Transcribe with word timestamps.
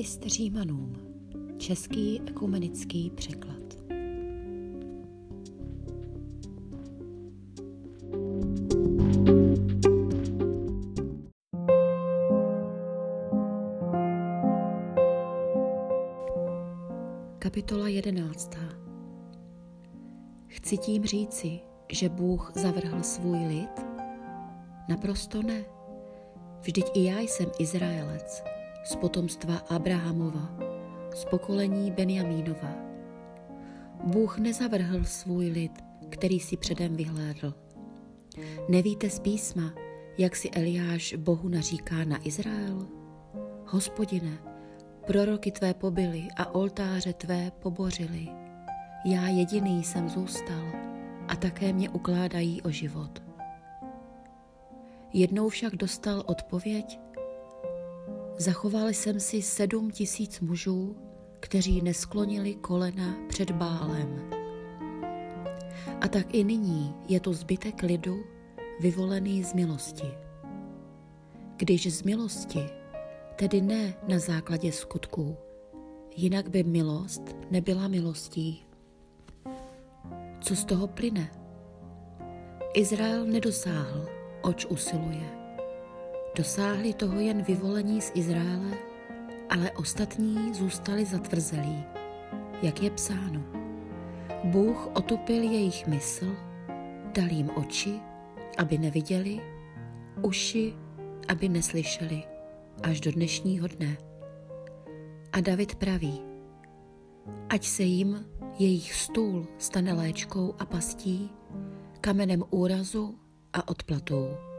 List 0.00 0.22
Římanům. 0.26 0.96
Český 1.58 2.20
ekumenický 2.26 3.10
překlad. 3.10 3.62
Kapitola 17.38 17.88
jedenáctá. 17.88 18.58
Chci 20.46 20.78
tím 20.78 21.04
říci, 21.04 21.60
že 21.92 22.08
Bůh 22.08 22.52
zavrhl 22.54 23.02
svůj 23.02 23.38
lid? 23.38 23.80
Naprosto 24.88 25.42
ne. 25.42 25.64
Vždyť 26.60 26.90
i 26.94 27.04
já 27.04 27.18
jsem 27.20 27.50
Izraelec, 27.58 28.42
z 28.84 28.96
potomstva 28.96 29.56
Abrahamova, 29.68 30.56
z 31.14 31.24
pokolení 31.24 31.90
Benjamínova. 31.90 32.74
Bůh 34.04 34.38
nezavrhl 34.38 35.04
svůj 35.04 35.46
lid, 35.46 35.72
který 36.08 36.40
si 36.40 36.56
předem 36.56 36.96
vyhlédl. 36.96 37.54
Nevíte 38.68 39.10
z 39.10 39.18
písma, 39.18 39.72
jak 40.18 40.36
si 40.36 40.50
Eliáš 40.50 41.14
Bohu 41.14 41.48
naříká 41.48 42.04
na 42.04 42.26
Izrael? 42.26 42.86
Hospodine, 43.66 44.38
proroky 45.06 45.52
tvé 45.52 45.74
pobyly 45.74 46.28
a 46.36 46.54
oltáře 46.54 47.12
tvé 47.12 47.50
pobořili. 47.50 48.28
Já 49.04 49.28
jediný 49.28 49.84
jsem 49.84 50.08
zůstal 50.08 50.72
a 51.28 51.36
také 51.36 51.72
mě 51.72 51.90
ukládají 51.90 52.62
o 52.62 52.70
život. 52.70 53.22
Jednou 55.12 55.48
však 55.48 55.76
dostal 55.76 56.22
odpověď, 56.26 57.00
Zachoval 58.40 58.88
jsem 58.88 59.20
si 59.20 59.42
sedm 59.42 59.90
tisíc 59.90 60.40
mužů, 60.40 60.96
kteří 61.40 61.82
nesklonili 61.82 62.54
kolena 62.54 63.16
před 63.28 63.50
bálem. 63.50 64.30
A 66.00 66.08
tak 66.08 66.34
i 66.34 66.44
nyní 66.44 66.94
je 67.08 67.20
to 67.20 67.32
zbytek 67.32 67.82
lidu, 67.82 68.24
vyvolený 68.80 69.44
z 69.44 69.54
milosti. 69.54 70.06
Když 71.56 71.92
z 71.92 72.02
milosti, 72.02 72.66
tedy 73.36 73.60
ne 73.60 73.94
na 74.08 74.18
základě 74.18 74.72
skutků, 74.72 75.36
jinak 76.16 76.48
by 76.48 76.62
milost 76.62 77.22
nebyla 77.50 77.88
milostí. 77.88 78.64
Co 80.40 80.56
z 80.56 80.64
toho 80.64 80.86
plyne? 80.86 81.30
Izrael 82.74 83.26
nedosáhl, 83.26 84.06
oč 84.42 84.66
usiluje 84.66 85.39
Dosáhli 86.34 86.94
toho 86.94 87.20
jen 87.20 87.42
vyvolení 87.42 88.00
z 88.00 88.12
Izraele, 88.14 88.78
ale 89.48 89.70
ostatní 89.70 90.54
zůstali 90.54 91.04
zatvrzelí, 91.04 91.84
jak 92.62 92.82
je 92.82 92.90
psáno. 92.90 93.42
Bůh 94.44 94.88
otupil 94.94 95.42
jejich 95.42 95.86
mysl, 95.86 96.36
dal 97.14 97.28
jim 97.28 97.50
oči, 97.54 98.00
aby 98.58 98.78
neviděli, 98.78 99.40
uši, 100.22 100.74
aby 101.28 101.48
neslyšeli, 101.48 102.22
až 102.82 103.00
do 103.00 103.12
dnešního 103.12 103.68
dne. 103.68 103.96
A 105.32 105.40
David 105.40 105.74
praví, 105.74 106.20
ať 107.48 107.64
se 107.64 107.82
jim 107.82 108.26
jejich 108.58 108.94
stůl 108.94 109.46
stane 109.58 109.92
léčkou 109.92 110.54
a 110.58 110.66
pastí, 110.66 111.30
kamenem 112.00 112.44
úrazu 112.50 113.18
a 113.52 113.68
odplatou 113.68 114.49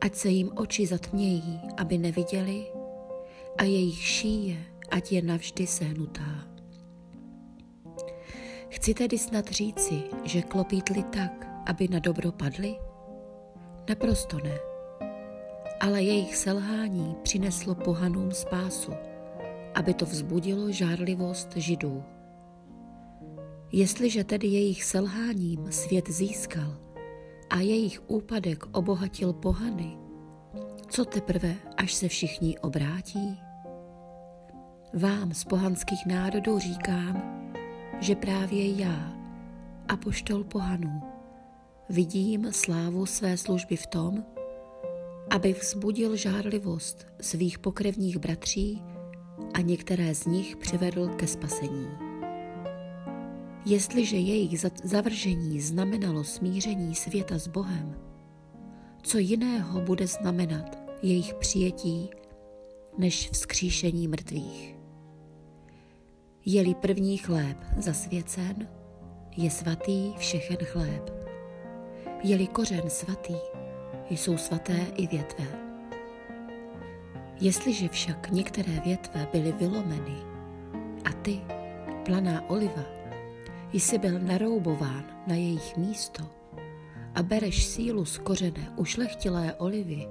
ať 0.00 0.14
se 0.14 0.28
jim 0.28 0.50
oči 0.54 0.86
zatmějí, 0.86 1.60
aby 1.76 1.98
neviděli, 1.98 2.66
a 3.58 3.62
jejich 3.64 4.02
šíje, 4.02 4.56
ať 4.90 5.12
je 5.12 5.22
navždy 5.22 5.66
sehnutá. 5.66 6.44
Chci 8.68 8.94
tedy 8.94 9.18
snad 9.18 9.48
říci, 9.48 10.02
že 10.24 10.42
klopítli 10.42 11.02
tak, 11.02 11.46
aby 11.66 11.88
na 11.88 11.98
dobro 11.98 12.32
padli? 12.32 12.76
Naprosto 13.88 14.38
ne. 14.38 14.58
Ale 15.80 16.02
jejich 16.02 16.36
selhání 16.36 17.16
přineslo 17.22 17.74
pohanům 17.74 18.32
spásu, 18.32 18.92
aby 19.74 19.94
to 19.94 20.06
vzbudilo 20.06 20.72
žárlivost 20.72 21.56
židů. 21.56 22.04
Jestliže 23.72 24.24
tedy 24.24 24.46
jejich 24.46 24.84
selháním 24.84 25.72
svět 25.72 26.10
získal, 26.10 26.76
a 27.50 27.60
jejich 27.60 28.02
úpadek 28.06 28.64
obohatil 28.72 29.32
pohany, 29.32 29.96
co 30.88 31.04
teprve, 31.04 31.54
až 31.76 31.94
se 31.94 32.08
všichni 32.08 32.58
obrátí? 32.58 33.38
Vám 34.94 35.34
z 35.34 35.44
pohanských 35.44 36.06
národů 36.06 36.58
říkám, 36.58 37.22
že 38.00 38.14
právě 38.14 38.76
já, 38.76 39.12
apoštol 39.88 40.44
pohanů, 40.44 41.02
vidím 41.88 42.52
slávu 42.52 43.06
své 43.06 43.36
služby 43.36 43.76
v 43.76 43.86
tom, 43.86 44.24
aby 45.30 45.52
vzbudil 45.52 46.16
žárlivost 46.16 47.06
svých 47.20 47.58
pokrevních 47.58 48.18
bratří 48.18 48.82
a 49.54 49.60
některé 49.60 50.14
z 50.14 50.26
nich 50.26 50.56
přivedl 50.56 51.08
ke 51.08 51.26
spasení. 51.26 52.05
Jestliže 53.68 54.16
jejich 54.16 54.60
zavržení 54.84 55.60
znamenalo 55.60 56.24
smíření 56.24 56.94
světa 56.94 57.38
s 57.38 57.48
Bohem, 57.48 57.96
co 59.02 59.18
jiného 59.18 59.80
bude 59.80 60.06
znamenat 60.06 60.78
jejich 61.02 61.34
přijetí 61.34 62.10
než 62.98 63.30
vzkříšení 63.30 64.08
mrtvých? 64.08 64.76
Je-li 66.44 66.74
první 66.74 67.16
chléb 67.16 67.56
zasvěcen, 67.78 68.68
je 69.36 69.50
svatý 69.50 70.12
všechen 70.16 70.56
chléb. 70.56 71.10
Je-li 72.22 72.46
kořen 72.46 72.90
svatý, 72.90 73.36
jsou 74.10 74.36
svaté 74.36 74.86
i 74.96 75.06
větve. 75.06 75.46
Jestliže 77.40 77.88
však 77.88 78.30
některé 78.30 78.80
větve 78.84 79.28
byly 79.32 79.52
vylomeny 79.52 80.16
a 81.04 81.12
ty, 81.12 81.40
planá 82.04 82.50
oliva, 82.50 82.95
jsi 83.80 83.98
byl 83.98 84.18
naroubován 84.18 85.04
na 85.26 85.34
jejich 85.34 85.76
místo 85.76 86.24
a 87.14 87.22
bereš 87.22 87.66
sílu 87.66 88.04
z 88.04 88.18
kořene 88.18 88.72
ušlechtilé 88.76 89.54
olivy, 89.54 90.08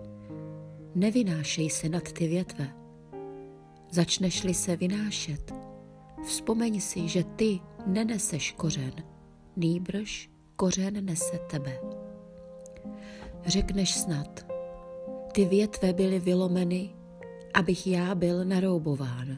nevynášej 0.96 1.70
se 1.70 1.90
nad 1.90 2.12
ty 2.12 2.28
větve. 2.28 2.68
Začneš-li 3.92 4.54
se 4.54 4.76
vynášet, 4.76 5.54
vzpomeň 6.26 6.82
si, 6.82 7.08
že 7.08 7.24
ty 7.24 7.60
neneseš 7.86 8.52
kořen, 8.52 8.94
nýbrž 9.56 10.30
kořen 10.56 11.06
nese 11.06 11.40
tebe. 11.52 11.80
Řekneš 13.46 13.94
snad, 13.96 14.46
ty 15.32 15.46
větve 15.46 15.94
byly 15.94 16.20
vylomeny, 16.20 16.96
abych 17.54 17.88
já 17.88 18.16
byl 18.16 18.46
naroubován. 18.46 19.38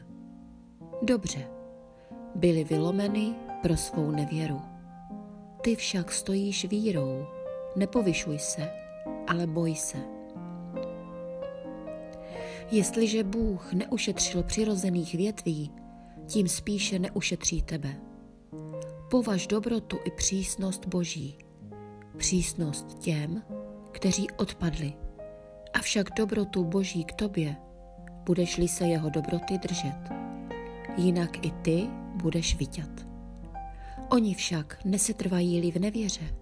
Dobře, 1.02 1.46
byly 2.34 2.64
vylomeny 2.64 3.34
pro 3.62 3.76
svou 3.76 4.10
nevěru. 4.10 4.60
Ty 5.60 5.76
však 5.76 6.12
stojíš 6.12 6.64
vírou, 6.64 7.26
nepovyšuj 7.76 8.38
se, 8.38 8.70
ale 9.26 9.46
boj 9.46 9.74
se. 9.74 9.98
Jestliže 12.70 13.24
Bůh 13.24 13.72
neušetřil 13.72 14.42
přirozených 14.42 15.14
větví, 15.14 15.72
tím 16.26 16.48
spíše 16.48 16.98
neušetří 16.98 17.62
tebe. 17.62 17.94
Považ 19.10 19.46
dobrotu 19.46 19.98
i 20.04 20.10
přísnost 20.10 20.86
Boží. 20.86 21.38
Přísnost 22.16 22.98
těm, 22.98 23.42
kteří 23.92 24.30
odpadli, 24.30 24.92
avšak 25.74 26.10
dobrotu 26.16 26.64
Boží 26.64 27.04
k 27.04 27.12
tobě, 27.12 27.56
budeš-li 28.24 28.68
se 28.68 28.86
jeho 28.86 29.10
dobroty 29.10 29.58
držet. 29.58 29.98
Jinak 30.96 31.46
i 31.46 31.50
ty 31.50 31.88
budeš 32.14 32.56
vyťat. 32.56 33.07
Oni 34.10 34.34
však 34.34 34.84
nesetrvají-li 34.84 35.70
v 35.70 35.76
nevěře, 35.76 36.34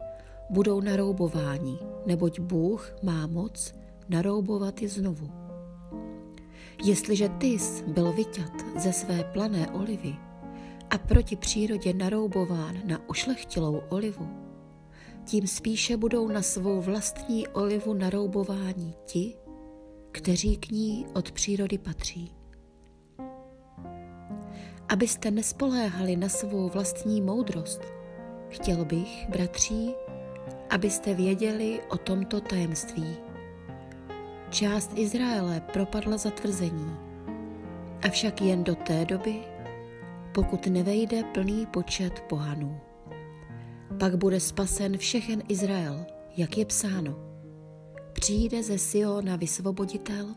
budou 0.50 0.80
naroubováni, 0.80 1.78
neboť 2.06 2.40
Bůh 2.40 2.96
má 3.02 3.26
moc 3.26 3.74
naroubovat 4.08 4.82
je 4.82 4.88
znovu. 4.88 5.30
Jestliže 6.84 7.28
tys 7.28 7.82
byl 7.86 8.12
vyťat 8.12 8.52
ze 8.76 8.92
své 8.92 9.24
plané 9.24 9.70
olivy 9.70 10.14
a 10.90 10.98
proti 10.98 11.36
přírodě 11.36 11.94
naroubován 11.94 12.76
na 12.84 13.08
ušlechtilou 13.08 13.82
olivu, 13.88 14.28
tím 15.24 15.46
spíše 15.46 15.96
budou 15.96 16.28
na 16.28 16.42
svou 16.42 16.80
vlastní 16.80 17.48
olivu 17.48 17.94
naroubováni 17.94 18.94
ti, 19.06 19.36
kteří 20.12 20.56
k 20.56 20.70
ní 20.70 21.06
od 21.14 21.32
přírody 21.32 21.78
patří 21.78 22.32
abyste 24.88 25.30
nespoléhali 25.30 26.16
na 26.16 26.28
svou 26.28 26.68
vlastní 26.68 27.20
moudrost. 27.20 27.80
Chtěl 28.48 28.84
bych, 28.84 29.28
bratří, 29.28 29.94
abyste 30.70 31.14
věděli 31.14 31.80
o 31.88 31.98
tomto 31.98 32.40
tajemství. 32.40 33.16
Část 34.50 34.90
Izraele 34.94 35.60
propadla 35.60 36.16
zatvrzení 36.16 37.06
Avšak 38.02 38.40
jen 38.40 38.64
do 38.64 38.74
té 38.74 39.04
doby, 39.04 39.40
pokud 40.34 40.66
nevejde 40.66 41.24
plný 41.24 41.66
počet 41.66 42.20
pohanů. 42.20 42.80
Pak 44.00 44.16
bude 44.16 44.40
spasen 44.40 44.98
všechen 44.98 45.42
Izrael, 45.48 46.06
jak 46.36 46.58
je 46.58 46.66
psáno. 46.66 47.16
Přijde 48.12 48.62
ze 48.62 48.78
Siona 48.78 49.36
vysvoboditel, 49.36 50.34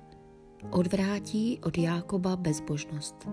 odvrátí 0.72 1.60
od 1.64 1.78
Jákoba 1.78 2.36
bezbožnost. 2.36 3.28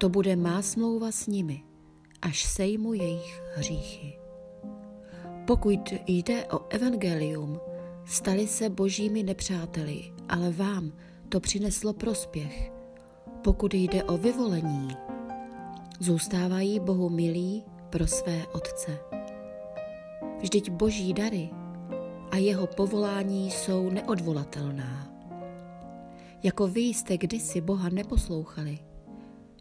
To 0.00 0.08
bude 0.08 0.36
má 0.36 0.62
smlouva 0.62 1.12
s 1.12 1.26
nimi, 1.26 1.62
až 2.22 2.44
sejmu 2.44 2.92
jejich 2.92 3.42
hříchy. 3.56 4.18
Pokud 5.46 5.92
jde 6.06 6.46
o 6.46 6.66
evangelium, 6.68 7.60
stali 8.04 8.46
se 8.46 8.68
božími 8.68 9.22
nepřáteli, 9.22 10.12
ale 10.28 10.50
vám 10.50 10.92
to 11.28 11.40
přineslo 11.40 11.92
prospěch. 11.92 12.72
Pokud 13.44 13.74
jde 13.74 14.04
o 14.04 14.16
vyvolení, 14.16 14.88
zůstávají 15.98 16.80
Bohu 16.80 17.08
milí 17.08 17.64
pro 17.90 18.06
své 18.06 18.46
otce. 18.46 18.98
Vždyť 20.40 20.70
boží 20.70 21.14
dary 21.14 21.50
a 22.30 22.36
jeho 22.36 22.66
povolání 22.66 23.50
jsou 23.50 23.90
neodvolatelná. 23.90 25.12
Jako 26.42 26.68
vy 26.68 26.80
jste 26.80 27.18
kdysi 27.18 27.60
Boha 27.60 27.88
neposlouchali, 27.88 28.78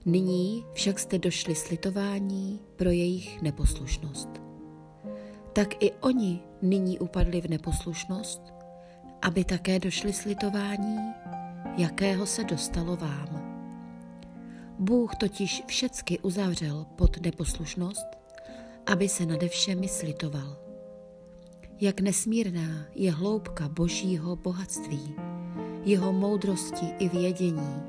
nyní 0.05 0.65
však 0.73 0.99
jste 0.99 1.19
došli 1.19 1.55
slitování 1.55 2.59
pro 2.75 2.89
jejich 2.89 3.41
neposlušnost. 3.41 4.29
Tak 5.53 5.83
i 5.83 5.91
oni 5.91 6.39
nyní 6.61 6.99
upadli 6.99 7.41
v 7.41 7.49
neposlušnost, 7.49 8.41
aby 9.21 9.43
také 9.43 9.79
došli 9.79 10.13
slitování, 10.13 10.97
jakého 11.77 12.25
se 12.25 12.43
dostalo 12.43 12.95
vám. 12.95 13.49
Bůh 14.79 15.15
totiž 15.15 15.63
všecky 15.67 16.19
uzavřel 16.19 16.85
pod 16.95 17.21
neposlušnost, 17.21 18.07
aby 18.85 19.09
se 19.09 19.25
nade 19.25 19.47
všemi 19.47 19.87
slitoval. 19.87 20.57
Jak 21.81 22.01
nesmírná 22.01 22.85
je 22.95 23.11
hloubka 23.11 23.69
božího 23.69 24.35
bohatství, 24.35 25.15
jeho 25.83 26.13
moudrosti 26.13 26.85
i 26.99 27.09
vědění, 27.09 27.88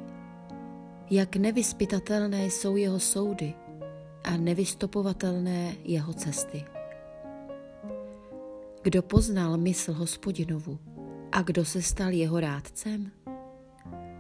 jak 1.11 1.37
nevyspytatelné 1.37 2.47
jsou 2.47 2.77
jeho 2.77 3.01
soudy 3.01 3.55
a 4.25 4.37
nevystopovatelné 4.37 5.75
jeho 5.85 6.13
cesty. 6.13 6.65
Kdo 8.83 9.03
poznal 9.03 9.57
mysl 9.57 9.93
hospodinovu 9.93 10.79
a 11.33 11.43
kdo 11.43 11.65
se 11.65 11.83
stal 11.83 12.11
jeho 12.11 12.41
rádcem? 12.41 13.11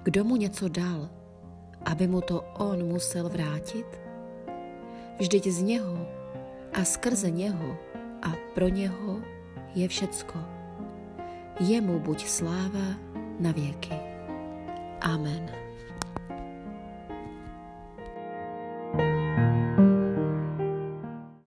Kdo 0.03 0.25
mu 0.25 0.37
něco 0.37 0.69
dal, 0.69 1.11
aby 1.85 2.07
mu 2.07 2.21
to 2.21 2.43
on 2.59 2.85
musel 2.85 3.29
vrátit? 3.29 3.87
Vždyť 5.19 5.47
z 5.47 5.63
něho 5.63 6.07
a 6.73 6.85
skrze 6.85 7.31
něho 7.31 7.77
a 8.23 8.33
pro 8.55 8.69
něho 8.69 9.21
je 9.75 9.89
všecko. 9.89 10.39
Jemu 11.61 12.01
buď 12.01 12.27
sláva 12.27 12.97
na 13.41 13.53
věky. 13.53 13.95
Amen. 15.01 15.70